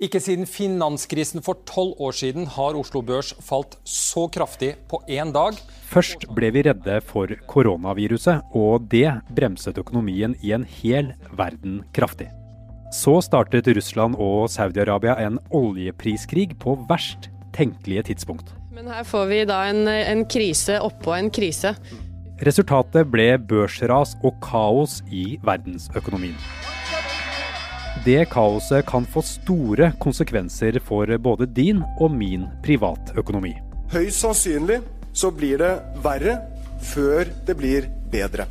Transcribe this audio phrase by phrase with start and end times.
[0.00, 5.28] Ikke siden finanskrisen for tolv år siden har Oslo Børs falt så kraftig på én
[5.34, 5.58] dag.
[5.90, 12.30] Først ble vi redde for koronaviruset, og det bremset økonomien i en hel verden kraftig.
[12.96, 18.56] Så startet Russland og Saudi-Arabia en oljepriskrig på verst tenkelige tidspunkt.
[18.72, 21.76] Men her får vi da en, en krise oppå en krise.
[22.40, 26.40] Resultatet ble børsras og kaos i verdensøkonomien.
[28.04, 33.56] Det kaoset kan få store konsekvenser for både din og min privatøkonomi.
[33.90, 34.78] Høyst sannsynlig
[35.12, 35.72] så blir det
[36.04, 36.38] verre
[36.92, 38.46] før det blir bedre.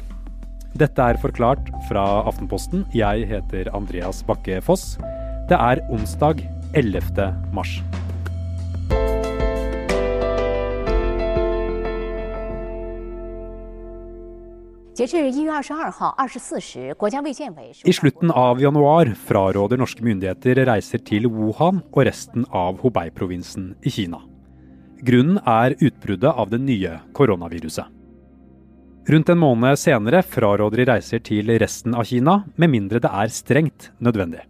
[0.77, 2.83] Dette er Forklart fra Aftenposten.
[2.93, 4.99] Jeg heter Andreas Bakke Foss.
[5.49, 6.43] Det er onsdag
[6.77, 7.31] 11.
[7.55, 7.79] mars.
[14.99, 15.07] I
[17.93, 24.19] slutten av januar fraråder norske myndigheter reiser til Wuhan og resten av Hubei-provinsen i Kina.
[24.99, 27.85] Grunnen er utbruddet av det nye koronaviruset.
[29.09, 33.31] Rundt en måned senere fraråder de reiser til resten av Kina, med mindre det er
[33.31, 34.43] strengt nødvendig.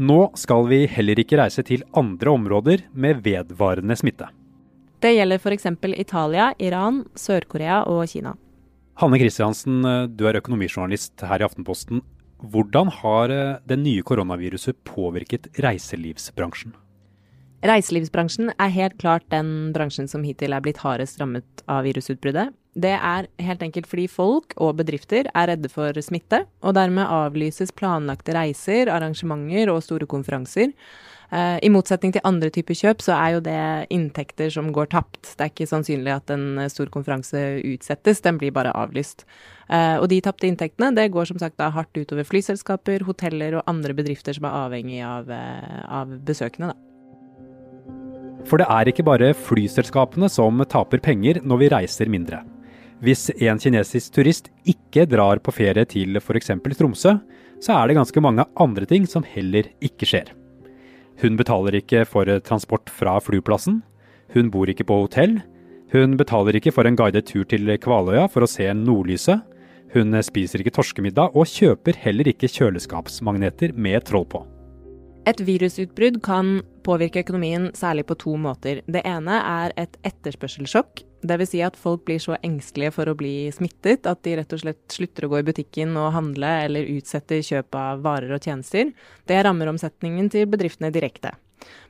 [0.00, 4.32] Nå skal vi heller ikke reise til andre områder med vedvarende smitte.
[5.04, 5.66] Det gjelder f.eks.
[6.00, 8.32] Italia, Iran, Sør-Korea og Kina.
[9.00, 12.02] Hanne Kristiansen, eh, du er økonomijournalist her i Aftenposten.
[12.52, 16.74] Hvordan har eh, det nye koronaviruset påvirket reiselivsbransjen?
[17.64, 22.52] Reiselivsbransjen er helt klart den bransjen som hittil er blitt hardest rammet av virusutbruddet.
[22.76, 27.72] Det er helt enkelt fordi folk og bedrifter er redde for smitte, og dermed avlyses
[27.72, 30.76] planlagte reiser, arrangementer og store konferanser.
[31.30, 33.60] Uh, I motsetning til andre typer kjøp, så er jo det
[33.94, 35.22] inntekter som går tapt.
[35.28, 37.38] Det er ikke sannsynlig at en eh, stor konferanse
[37.70, 39.22] utsettes, den blir bare avlyst.
[39.70, 43.70] Uh, og de tapte inntektene det går som sagt da hardt utover flyselskaper, hoteller og
[43.70, 46.72] andre bedrifter som er avhengig av, av besøkende.
[46.74, 46.86] da.
[48.48, 52.42] For det er ikke bare flyselskapene som taper penger når vi reiser mindre.
[53.04, 56.52] Hvis en kinesisk turist ikke drar på ferie til f.eks.
[56.76, 57.14] Tromsø,
[57.60, 60.34] så er det ganske mange andre ting som heller ikke skjer.
[61.20, 63.82] Hun betaler ikke for transport fra flyplassen.
[64.34, 65.40] Hun bor ikke på hotell.
[65.92, 69.42] Hun betaler ikke for en guidet tur til Kvaløya for å se nordlyset.
[69.90, 74.44] Hun spiser ikke torskemiddag, og kjøper heller ikke kjøleskapsmagneter med troll på.
[75.28, 78.80] Et virusutbrudd kan påvirke økonomien særlig på to måter.
[78.86, 81.02] Det ene er et etterspørselssjokk.
[81.20, 81.50] Dvs.
[81.52, 84.80] Si at folk blir så engstelige for å bli smittet at de rett og slett
[84.94, 88.92] slutter å gå i butikken og handle eller utsetter kjøp av varer og tjenester.
[89.28, 91.34] Det rammer omsetningen til bedriftene direkte.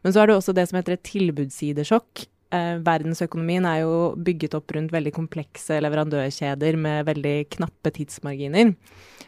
[0.03, 2.27] Men så er det også det som heter et tilbudssidesjokk.
[2.51, 8.73] Eh, verdensøkonomien er jo bygget opp rundt veldig komplekse leverandørkjeder med veldig knappe tidsmarginer.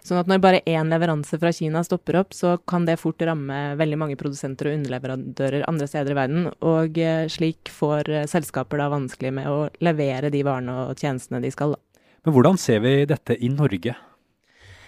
[0.03, 3.77] Sånn at når bare én leveranse fra Kina stopper opp, så kan det fort ramme
[3.79, 6.49] veldig mange produsenter og underleverandører andre steder i verden.
[6.67, 11.43] Og eh, slik får eh, selskaper da vanskelig med å levere de varene og tjenestene
[11.45, 11.77] de skal.
[12.27, 13.95] Men hvordan ser vi dette i Norge?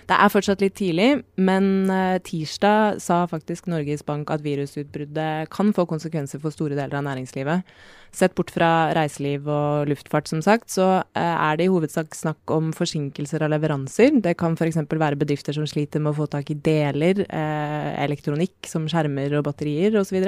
[0.04, 1.08] Det er fortsatt litt tidlig,
[1.40, 6.98] men uh, tirsdag sa faktisk Norges Bank at virusutbruddet kan få konsekvenser for store deler
[6.98, 7.64] av næringslivet.
[8.14, 12.52] Sett bort fra reiseliv og luftfart, som sagt, så uh, er det i hovedsak snakk
[12.52, 14.20] om forsinkelser av leveranser.
[14.24, 14.82] Det kan f.eks.
[14.92, 19.48] være bedrifter som sliter med å få tak i deler, uh, elektronikk som skjermer og
[19.48, 20.20] batterier osv.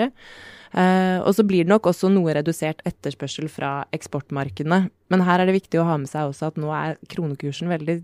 [0.76, 4.91] Og så blir det nok også noe redusert etterspørsel fra eksportmarkedene.
[5.12, 7.97] Men her er det viktig å ha med seg også at nå er kronekursen veldig,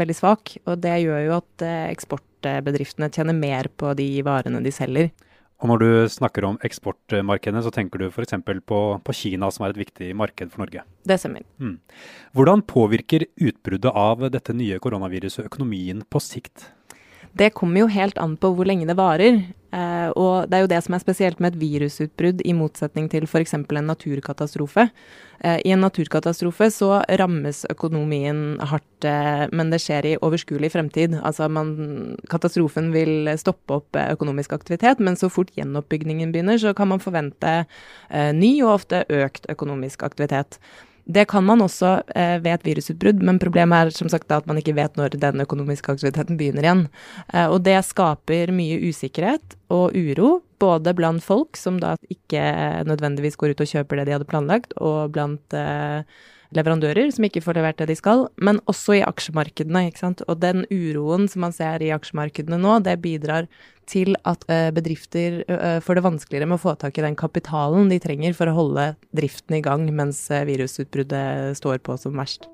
[0.00, 0.56] veldig svak.
[0.66, 5.12] Og det gjør jo at uh, eksportbedriftene tjener mer på de varene de selger.
[5.62, 8.34] Og når du snakker om eksportmarkedene, så tenker du f.eks.
[8.66, 10.82] På, på Kina, som er et viktig marked for Norge?
[11.06, 11.46] Det stemmer.
[11.62, 11.76] Mm.
[12.34, 16.66] Hvordan påvirker utbruddet av dette nye koronaviruset økonomien på sikt?
[17.32, 19.42] Det kommer jo helt an på hvor lenge det varer.
[19.72, 23.24] Eh, og det er jo det som er spesielt med et virusutbrudd, i motsetning til
[23.24, 23.54] f.eks.
[23.56, 24.84] en naturkatastrofe.
[25.40, 26.90] Eh, I en naturkatastrofe så
[27.22, 31.16] rammes økonomien hardt, eh, men det skjer i overskuelig fremtid.
[31.24, 31.72] Altså man,
[32.28, 37.62] katastrofen vil stoppe opp økonomisk aktivitet, men så fort gjenoppbyggingen begynner, så kan man forvente
[38.36, 40.60] ny og ofte økt økonomisk aktivitet.
[41.04, 44.60] Det kan man også eh, ved et virusutbrudd, men problemet er som sagt at man
[44.60, 46.84] ikke vet når den økonomiske aktiviteten begynner igjen.
[47.34, 52.42] Eh, og det skaper mye usikkerhet og uro, både blant folk som da ikke
[52.86, 56.06] nødvendigvis går ut og kjøper det de hadde planlagt, og blant eh,
[56.54, 59.88] leverandører som ikke får levert det de skal, men også i aksjemarkedene.
[59.88, 60.22] ikke sant?
[60.28, 63.48] Og den uroen som man ser i aksjemarkedene nå, det bidrar
[63.92, 65.42] til at eh, bedrifter
[65.84, 68.92] får det vanskeligere med å få tak i den kapitalen de trenger for å holde
[69.16, 72.48] driften i gang mens eh, virusutbruddet står på som verst.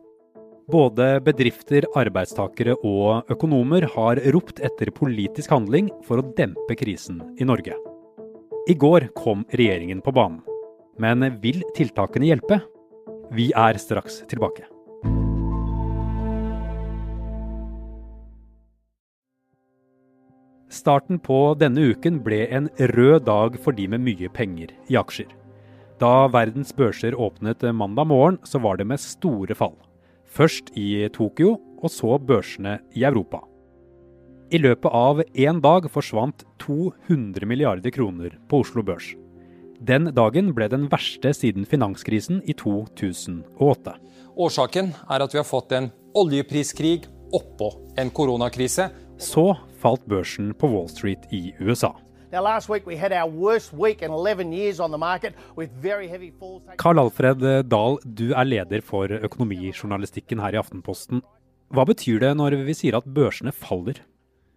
[0.69, 7.49] Både bedrifter, arbeidstakere og økonomer har ropt etter politisk handling for å dempe krisen i
[7.49, 7.77] Norge.
[8.69, 10.43] I går kom regjeringen på banen.
[11.01, 12.61] Men vil tiltakene hjelpe?
[13.33, 14.67] Vi er straks tilbake.
[20.69, 25.31] Starten på denne uken ble en rød dag for de med mye penger i aksjer.
[25.99, 29.75] Da verdens børser åpnet mandag morgen, så var det med store fall.
[30.29, 33.41] Først i Tokyo, og så børsene i Europa.
[34.51, 39.15] I løpet av én dag forsvant 200 milliarder kroner på Oslo Børs.
[39.81, 43.95] Den dagen ble den verste siden finanskrisen i 2008.
[44.39, 48.89] Årsaken er at vi har fått en oljepriskrig oppå en koronakrise.
[49.19, 49.51] Så
[49.83, 51.91] falt børsen på Wall Street i USA.
[56.79, 61.25] Karl Alfred Dahl, du er leder for økonomijournalistikken her i Aftenposten.
[61.75, 63.99] Hva betyr det når vi sier at børsene faller?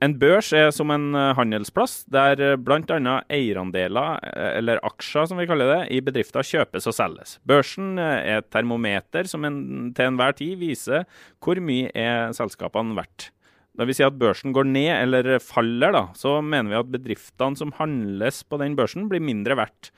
[0.02, 3.18] En børs er som en eh, handelsplass der eh, bl.a.
[3.30, 7.36] eierandeler, eh, eller aksjer som vi kaller det, i bedrifter kjøpes og selges.
[7.46, 9.60] Børsen er et termometer som en,
[9.94, 11.06] til enhver tid viser
[11.38, 13.30] hvor mye er selskapene verdt.
[13.80, 17.60] Når vi sier at børsen går ned eller faller, da, så mener vi at bedriftene
[17.60, 19.94] som handles på den børsen, blir mindre verdt.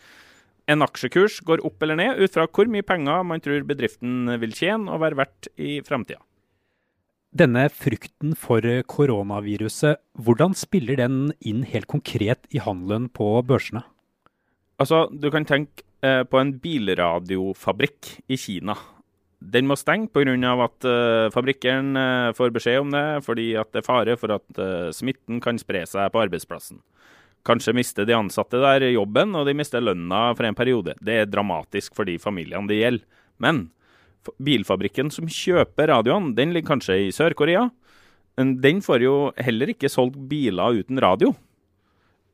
[0.70, 4.54] En aksjekurs går opp eller ned ut fra hvor mye penger man tror bedriften vil
[4.56, 6.22] tjene og være verdt i framtida.
[7.34, 13.82] Denne frykten for koronaviruset, hvordan spiller den inn helt konkret i handelen på børsene?
[14.78, 18.78] Altså, Du kan tenke eh, på en bilradiofabrikk i Kina.
[19.44, 20.54] Den må stenge pga.
[20.64, 24.92] at uh, fabrikken uh, får beskjed om det fordi det er fare for at uh,
[24.96, 26.80] smitten kan spre seg på arbeidsplassen.
[27.44, 30.96] Kanskje mister de ansatte der jobben, og de mister lønna for en periode.
[31.04, 33.08] Det er dramatisk for de familiene det gjelder.
[33.44, 33.66] Men
[34.40, 37.68] bilfabrikken som kjøper radioene, den ligger kanskje i Sør-Korea.
[38.40, 41.34] Den får jo heller ikke solgt biler uten radio.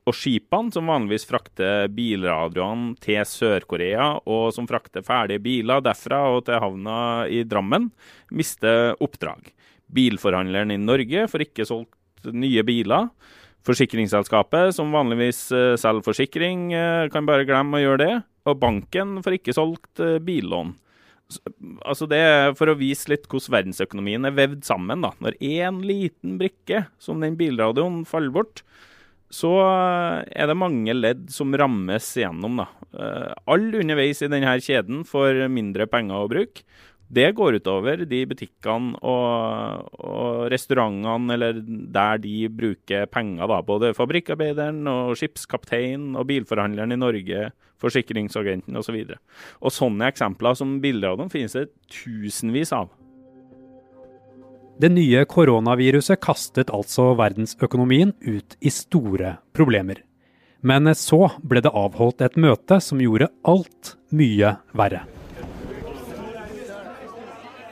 [0.09, 6.47] Og skipene som vanligvis frakter bilradioene til Sør-Korea, og som frakter ferdige biler derfra og
[6.47, 7.91] til havna i Drammen,
[8.33, 9.51] mister oppdrag.
[9.93, 13.11] Bilforhandleren i Norge får ikke solgt nye biler.
[13.67, 18.13] Forsikringsselskapet, som vanligvis eh, selger forsikring, eh, kan bare glemme å gjøre det.
[18.49, 20.73] Og banken får ikke solgt eh, billån.
[21.85, 25.03] Altså det er For å vise litt hvordan verdensøkonomien er vevd sammen.
[25.05, 25.11] da.
[25.21, 28.63] Når én liten brikke, som den bilradioen, faller bort,
[29.29, 32.63] så eh, er det mange ledd som rammes igjennom.
[32.63, 32.67] da.
[32.89, 36.65] Uh, Alle underveis i denne kjeden får mindre penger å bruke.
[37.09, 43.49] Det går utover de butikkene og, og, restaurantene eller der de bruker penger.
[43.49, 47.49] da, Både fabrikkarbeideren og skipskapteinen og bilforhandleren i Norge,
[47.81, 48.99] forsikringsagenten osv.
[49.01, 52.93] Og, så og sånne eksempler som bilder av dem finnes det tusenvis av.
[54.79, 59.99] Det nye koronaviruset kastet altså verdensøkonomien ut i store problemer.
[60.63, 65.01] Men så ble det avholdt et møte som gjorde alt mye verre.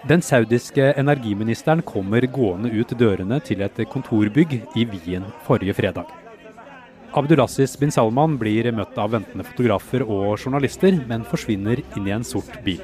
[0.07, 6.11] Den saudiske energiministeren kommer gående ut dørene til et kontorbygg i Wien forrige fredag.
[7.15, 12.27] Abdulaziz bin Salman blir møtt av ventende fotografer og journalister, men forsvinner inn i en
[12.27, 12.83] sort bil.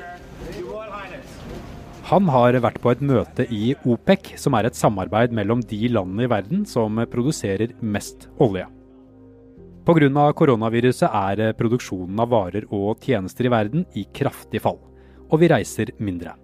[2.14, 6.28] Han har vært på et møte i OPEC, som er et samarbeid mellom de landene
[6.28, 8.68] i verden som produserer mest olje.
[9.84, 10.26] Pga.
[10.38, 14.78] koronaviruset er produksjonen av varer og tjenester i verden i kraftig fall,
[15.26, 16.36] og vi reiser mindre.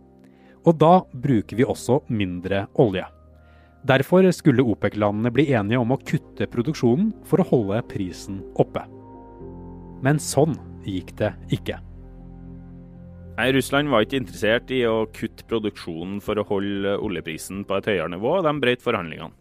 [0.66, 3.06] Og da bruker vi også mindre olje.
[3.86, 8.88] Derfor skulle OPEC-landene bli enige om å kutte produksjonen for å holde prisen oppe.
[10.02, 11.78] Men sånn gikk det ikke.
[13.40, 17.86] Nei, Russland var ikke interessert i å kutte produksjonen for å holde oljeprisen på et
[17.88, 18.34] høyere nivå.
[18.36, 19.32] og De brøt forhandlingene.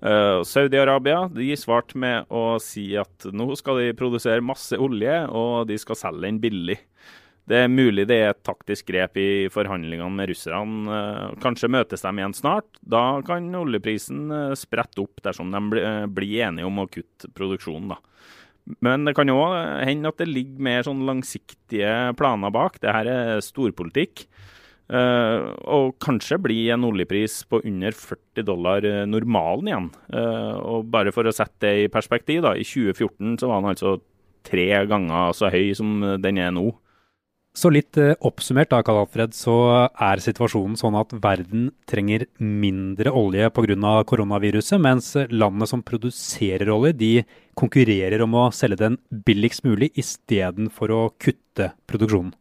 [0.00, 5.66] Uh, Saudi-Arabia de svarte med å si at nå skal de produsere masse olje, og
[5.66, 6.78] de skal selge den billig.
[7.50, 10.86] Det er mulig det er et taktisk grep i forhandlingene med russerne.
[10.86, 12.70] Uh, kanskje møtes de igjen snart.
[12.86, 17.96] Da kan oljeprisen uh, sprette opp dersom de blir enige om å kutte produksjonen.
[17.96, 17.98] da.
[18.84, 22.78] Men det kan òg hende at det ligger mer sånn langsiktige planer bak.
[22.82, 24.26] Det her er storpolitikk.
[24.90, 29.90] Uh, og kanskje bli en oljepris på under 40 dollar uh, normalen igjen.
[30.10, 33.70] Uh, og bare for å sette det i perspektiv, da, i 2014 så var den
[33.70, 33.92] altså
[34.46, 36.72] tre ganger så høy som den er nå.
[37.56, 39.54] Så litt eh, oppsummert da, Karl Alfred, så
[39.90, 43.94] er situasjonen sånn at verden trenger mindre olje pga.
[44.06, 47.12] koronaviruset, mens landene som produserer olje, de
[47.58, 52.36] konkurrerer om å selge den billigst mulig istedenfor å kutte produksjonen.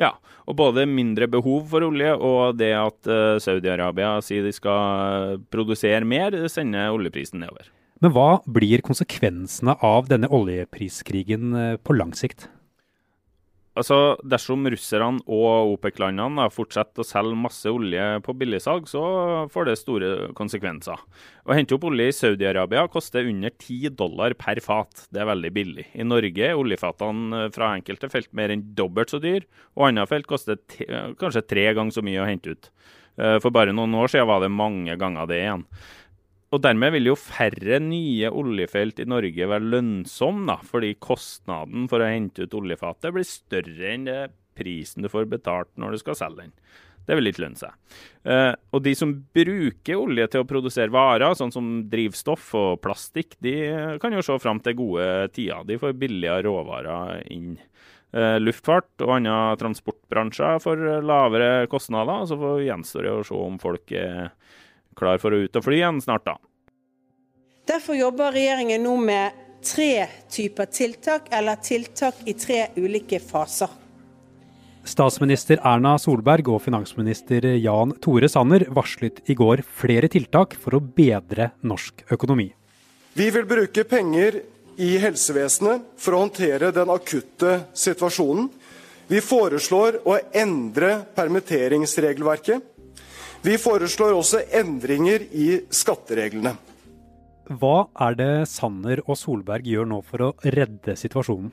[0.00, 0.14] Ja,
[0.48, 6.06] og både mindre behov for olje og det at uh, Saudi-Arabia sier de skal produsere
[6.08, 7.68] mer, sender oljeprisen nedover.
[8.00, 12.48] Men hva blir konsekvensene av denne oljepriskrigen eh, på lang sikt?
[13.78, 19.02] Altså, Dersom russerne og OPEC-landene fortsetter å selge masse olje på billigsalg, så
[19.52, 20.98] får det store konsekvenser.
[21.46, 25.06] Å hente opp olje i Saudi-Arabia koster under 10 dollar per fat.
[25.14, 25.86] Det er veldig billig.
[25.94, 29.46] I Norge er oljefatene fra enkelte felt mer enn dobbelt så dyr,
[29.78, 30.58] og andre felt koster
[31.20, 32.72] kanskje tre ganger så mye å hente ut.
[33.20, 35.64] Eh, for bare noen år siden var det mange ganger det igjen.
[36.50, 42.02] Og dermed vil jo færre nye oljefelt i Norge være lønnsomme, da, fordi kostnaden for
[42.02, 44.08] å hente ut oljefatet blir større enn
[44.58, 46.56] prisen du får betalt når du skal selge den.
[47.06, 47.94] Det vil ikke lønne seg.
[48.28, 53.34] Eh, og de som bruker olje til å produsere varer, sånn som drivstoff og plastikk,
[53.42, 53.54] de
[54.02, 55.64] kan jo se fram til gode tider.
[55.66, 57.56] De får billigere råvarer inn.
[58.10, 62.22] Eh, luftfart og andre transportbransjer får lavere kostnader.
[62.22, 64.30] og Så gjenstår det å se om folk er
[64.98, 66.36] klar for å ut og fly igjen snart, da.
[67.70, 73.68] Derfor jobber regjeringen nå med tre typer tiltak, eller tiltak i tre ulike faser.
[74.84, 80.80] Statsminister Erna Solberg og finansminister Jan Tore Sanner varslet i går flere tiltak for å
[80.80, 82.48] bedre norsk økonomi.
[83.12, 84.40] Vi vil bruke penger
[84.80, 88.48] i helsevesenet for å håndtere den akutte situasjonen.
[89.10, 92.62] Vi foreslår å endre permitteringsregelverket.
[93.40, 96.52] Vi foreslår også endringer i skattereglene.
[97.48, 101.48] Hva er det Sanner og Solberg gjør nå for å redde situasjonen?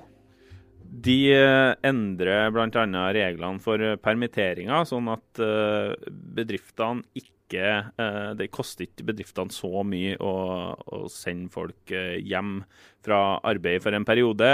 [1.08, 2.84] De eh, endrer bl.a.
[3.16, 10.18] reglene for permitteringer, sånn at eh, bedriftene ikke eh, Det koster ikke bedriftene så mye
[10.20, 10.34] å,
[10.76, 12.60] å sende folk hjem
[13.08, 14.52] fra arbeid for en periode.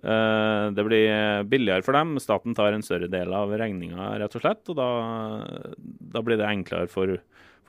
[0.00, 2.14] Det blir billigere for dem.
[2.22, 4.62] Staten tar en større del av regninga, rett og slett.
[4.72, 4.86] Og da,
[6.14, 7.18] da blir det enklere for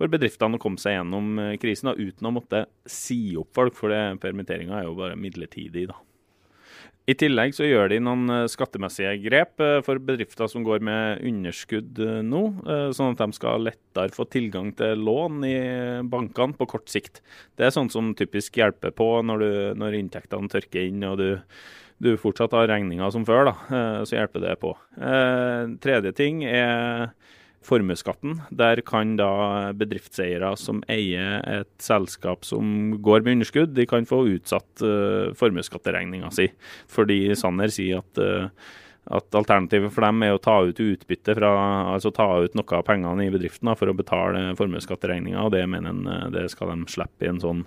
[0.02, 3.76] for bedriftene å komme seg gjennom eh, krisen da, uten å måtte si opp folk,
[3.78, 5.90] for permitteringa er jo bare midlertidig.
[5.92, 6.00] da.
[7.10, 11.22] I tillegg så gjør de noen eh, skattemessige grep eh, for bedrifter som går med
[11.28, 12.42] underskudd nå,
[12.98, 15.58] sånn at de skal lettere få tilgang til lån i
[16.10, 17.22] bankene på kort sikt.
[17.60, 21.30] Det er sånt som typisk hjelper på når, du, når inntektene tørker inn og du,
[22.02, 23.52] du fortsatt har regninger som før.
[23.52, 24.74] Da, så hjelper det på.
[25.86, 27.12] Tredje ting er
[27.66, 28.40] formuesskatten.
[28.50, 34.24] Der kan da bedriftseiere som eier et selskap som går med underskudd, de kan få
[34.36, 36.50] utsatt uh, formuesskatteregninga si.
[36.92, 38.22] Fordi Sanner sier at,
[39.14, 41.52] at alternativet for dem er å ta ut utbytte fra,
[41.94, 45.46] altså ta ut noe av pengene i bedriften da, for å betale formuesskatteregninga.
[45.46, 47.66] Og det mener uh, det skal de slippe i en sånn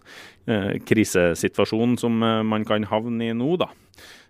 [0.85, 3.71] krisesituasjon som man kan havne i nå, da.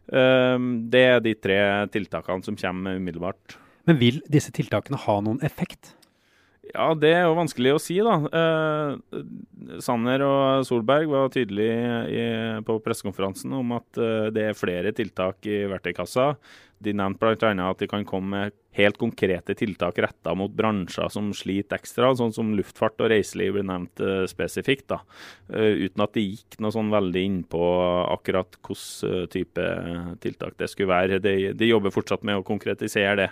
[0.05, 1.59] Det er de tre
[1.93, 3.57] tiltakene som kommer umiddelbart.
[3.89, 5.95] Men vil disse tiltakene ha noen effekt?
[6.73, 8.15] Ja, det er jo vanskelig å si, da.
[8.25, 9.19] Eh,
[9.85, 15.65] Sanner og Solberg var tydelige på pressekonferansen om at eh, det er flere tiltak i
[15.71, 16.33] verktøykassa.
[16.85, 17.53] De nevnte bl.a.
[17.69, 22.35] at de kan komme med helt konkrete tiltak retta mot bransjer som sliter ekstra, sånn
[22.35, 24.89] som luftfart og reiseliv ble nevnt eh, spesifikt.
[24.91, 25.01] da,
[25.55, 27.63] uh, Uten at det gikk noe sånn veldig inn på
[28.11, 29.69] akkurat hvilken type
[30.25, 31.21] tiltak det skulle være.
[31.23, 33.31] De, de jobber fortsatt med å konkretisere det.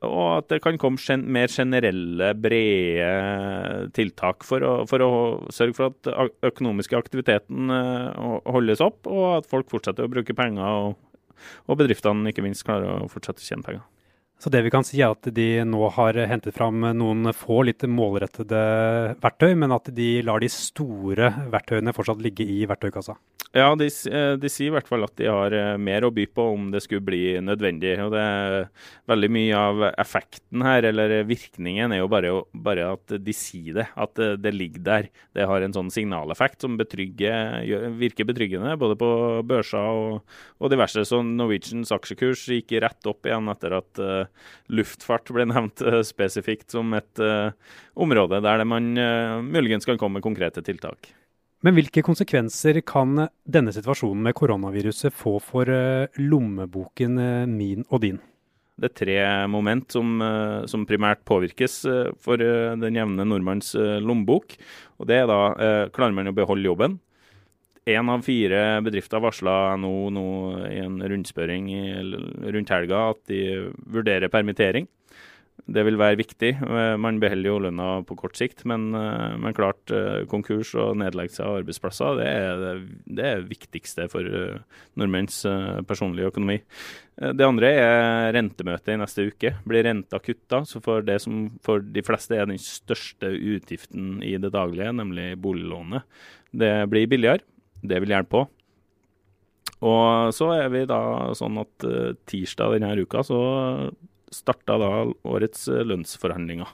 [0.00, 5.12] Og at det kan komme gen mer generelle, brede tiltak for å, for å,
[5.52, 7.68] sørge for at økonomiske aktiviteten
[8.48, 13.04] holdes opp, og at folk fortsetter å bruke penger, og, og bedriftene ikke minst klarer
[13.04, 13.84] å fortsette å tjene penger.
[14.42, 17.84] Så det vi kan si er at de nå har hentet fram noen få litt
[17.86, 18.62] målrettede
[19.22, 23.14] verktøy, men at de lar de store verktøyene fortsatt ligge i verktøykassa?
[23.52, 26.24] Ja, de, eh, de, sier i hvert fall at de har eh, mer å by
[26.32, 27.98] på om det skulle bli nødvendig.
[28.00, 28.54] og det er
[29.12, 33.86] Veldig mye av effekten her, eller virkningen, er jo bare, bare at de sier det.
[33.94, 35.08] At det, ligger der.
[35.36, 39.10] Det har en sånn signaleffekt som virker betryggende, både på
[39.46, 41.04] børser og, og diverse.
[41.04, 44.02] Så Norwegians aksjekurs gikk rett opp igjen etter at
[44.72, 47.50] luftfart ble nevnt uh, spesifikt som et uh,
[47.94, 48.94] område der man
[49.46, 51.12] muligens kan komme med konkrete tiltak.
[51.62, 58.02] Men hvilke konsekvenser kan denne situasjonen med koronaviruset få for eh, lommeboken eh, min og
[58.02, 58.18] din?
[58.82, 59.18] Det er tre
[59.52, 61.76] moment som, eh, som primært påvirkes
[62.24, 64.56] for den jevne nordmanns lommebok.
[64.98, 65.40] Og det er da
[65.94, 66.98] klarer man å beholde jobben.
[67.84, 70.26] Én av fire bedrifter varsla nå, nå,
[70.68, 71.70] i en rundspørring
[72.54, 73.40] rundt helga at de
[73.90, 74.86] vurderer permittering.
[75.72, 76.50] Det vil være viktig.
[76.58, 80.96] Eh, man beholder jo lønna på kort sikt, men, eh, men klart eh, konkurs og
[80.98, 82.72] nedleggelse av arbeidsplasser det er det,
[83.18, 84.26] det er viktigste for
[84.98, 85.42] nordmenns
[85.86, 86.58] personlige økonomi.
[87.12, 89.54] Det andre er rentemøtet i neste uke.
[89.68, 94.34] Blir renta kutta, så for det som for de fleste er den største utgiften i
[94.42, 96.08] det daglige, nemlig boliglånet,
[96.52, 97.44] det blir billigere.
[97.82, 98.46] Det vil hjelpe på.
[99.82, 101.02] Og så er vi da
[101.34, 103.42] sånn at uh, tirsdag denne uka så
[104.32, 104.90] starta da
[105.28, 106.70] årets lønnsforhandlinger.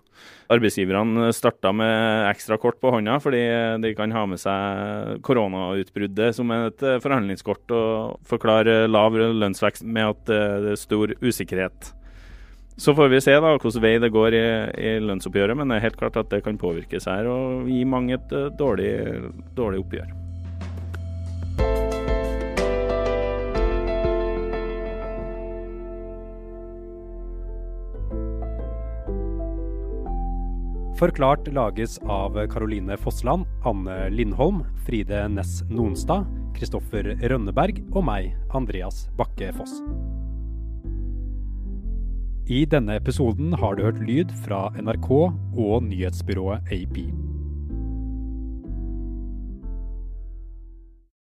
[0.54, 3.40] Arbeidsgiverne starta med ekstra kort på hånda, fordi
[3.82, 10.22] de kan ha med seg koronautbruddet som et forhandlingskort og forklare lav lønnsvekst med at
[10.30, 11.90] det er stor usikkerhet.
[12.78, 14.46] Så får vi se da hvordan vei det går i,
[14.78, 18.14] i lønnsoppgjøret, men det er helt klart at det kan påvirkes her og gi mange
[18.20, 18.94] et dårlig,
[19.58, 20.27] dårlig oppgjør.
[30.98, 36.26] Forklart lages av Caroline Fossland, Anne Lindholm, Fride Næss Nonstad,
[36.56, 39.76] Kristoffer Rønneberg og meg, Andreas Bakke Foss.
[42.50, 47.27] I denne episoden har du hørt lyd fra NRK og nyhetsbyrået AP.